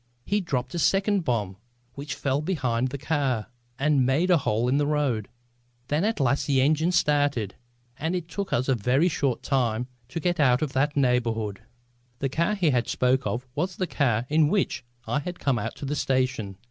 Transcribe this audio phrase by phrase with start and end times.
[0.25, 1.57] He dropped a second bomb
[1.93, 5.27] which fell behind the car and made a hole in the road.
[5.89, 7.53] Then at last the engine started,
[7.99, 11.61] and it took us a very short time to get out of that neighbourhood."
[12.17, 15.85] The car he spoke of was the car in which I had come out to
[15.85, 16.57] the station.